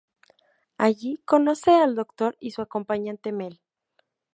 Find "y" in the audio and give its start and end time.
2.39-2.49